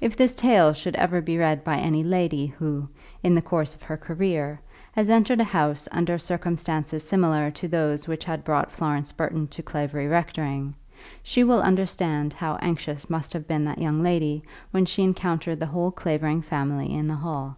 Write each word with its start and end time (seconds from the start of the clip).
If 0.00 0.16
this 0.16 0.34
tale 0.34 0.72
should 0.72 0.96
ever 0.96 1.20
be 1.20 1.38
read 1.38 1.62
by 1.62 1.78
any 1.78 2.02
lady 2.02 2.46
who, 2.48 2.88
in 3.22 3.36
the 3.36 3.40
course 3.40 3.72
of 3.72 3.82
her 3.82 3.96
career, 3.96 4.58
has 4.94 5.08
entered 5.08 5.38
a 5.38 5.44
house 5.44 5.86
under 5.92 6.18
circumstances 6.18 7.04
similar 7.06 7.52
to 7.52 7.68
those 7.68 8.08
which 8.08 8.24
had 8.24 8.42
brought 8.42 8.72
Florence 8.72 9.12
Burton 9.12 9.46
to 9.46 9.62
Clavering 9.62 10.08
rectory, 10.10 10.72
she 11.22 11.44
will 11.44 11.62
understand 11.62 12.32
how 12.32 12.56
anxious 12.56 13.08
must 13.08 13.32
have 13.32 13.46
been 13.46 13.64
that 13.66 13.78
young 13.78 14.02
lady 14.02 14.42
when 14.72 14.86
she 14.86 15.04
encountered 15.04 15.60
the 15.60 15.66
whole 15.70 15.92
Clavering 15.92 16.42
family 16.42 16.92
in 16.92 17.06
the 17.06 17.14
hall. 17.14 17.54